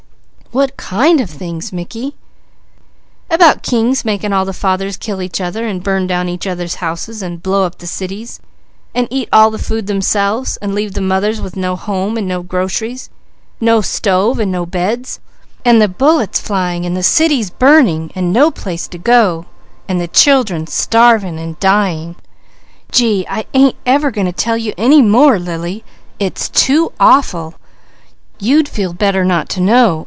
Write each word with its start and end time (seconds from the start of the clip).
"What 0.53 0.75
kind 0.75 1.21
of 1.21 1.29
things, 1.29 1.71
Mickey?" 1.71 2.13
"About 3.29 3.63
kings 3.63 4.03
making 4.03 4.33
all 4.33 4.43
the 4.43 4.51
fathers 4.51 4.97
kill 4.97 5.21
each 5.21 5.39
other, 5.39 5.65
and 5.65 5.81
burn 5.81 6.07
down 6.07 6.27
each 6.27 6.45
other's 6.45 6.75
houses, 6.83 7.21
and 7.21 7.41
blow 7.41 7.63
up 7.63 7.77
the 7.77 7.87
cities, 7.87 8.41
and 8.93 9.07
eat 9.09 9.29
all 9.31 9.49
the 9.49 9.57
food 9.57 9.87
themselves, 9.87 10.57
and 10.57 10.75
leave 10.75 10.93
the 10.93 10.99
mothers 10.99 11.39
with 11.39 11.55
no 11.55 11.77
home, 11.77 12.17
and 12.17 12.27
no 12.27 12.43
groceries, 12.43 13.09
and 13.61 13.67
no 13.67 13.79
stove, 13.79 14.39
and 14.41 14.51
no 14.51 14.65
beds, 14.65 15.21
and 15.63 15.81
the 15.81 15.87
bullets 15.87 16.41
flying, 16.41 16.85
and 16.85 16.97
the 16.97 17.03
cities 17.17 17.49
burning, 17.49 18.11
and 18.13 18.33
no 18.33 18.51
place 18.51 18.89
to 18.89 18.97
go, 18.97 19.45
and 19.87 20.01
the 20.01 20.07
children 20.09 20.67
starving 20.67 21.39
and 21.39 21.57
dying 21.61 22.17
Gee, 22.91 23.25
I 23.29 23.45
ain't 23.53 23.77
ever 23.85 24.11
going 24.11 24.27
to 24.27 24.33
tell 24.33 24.57
you 24.57 24.73
any 24.77 25.01
more, 25.01 25.39
Lily! 25.39 25.85
It's 26.19 26.49
too 26.49 26.91
awful! 26.99 27.53
You'd 28.37 28.67
feel 28.67 28.91
better 28.91 29.23
not 29.23 29.47
to 29.51 29.61
know. 29.61 29.99